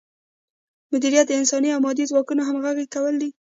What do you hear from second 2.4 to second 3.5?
همغږي کول دي.